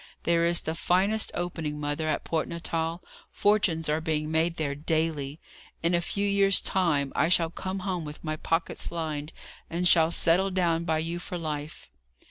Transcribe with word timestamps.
There 0.23 0.47
is 0.47 0.61
the 0.61 0.73
finest 0.73 1.31
opening, 1.35 1.79
mother, 1.79 2.07
at 2.07 2.23
Port 2.23 2.47
Natal! 2.47 3.03
Fortunes 3.31 3.87
are 3.87 4.01
being 4.01 4.31
made 4.31 4.55
there 4.57 4.73
daily. 4.73 5.39
In 5.83 5.93
a 5.93 6.01
few 6.01 6.27
years' 6.27 6.59
time 6.59 7.13
I 7.15 7.29
shall 7.29 7.51
come 7.51 7.81
home 7.85 8.03
with 8.03 8.23
my 8.23 8.35
pockets 8.35 8.91
lined, 8.91 9.31
and 9.69 9.87
shall 9.87 10.09
settle 10.09 10.49
down 10.49 10.85
by 10.85 10.97
you 10.97 11.19
for 11.19 11.37
life." 11.37 11.87